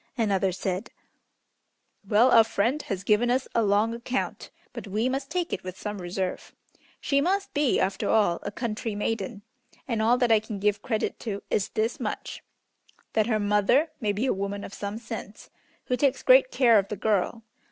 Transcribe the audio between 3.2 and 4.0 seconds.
us a long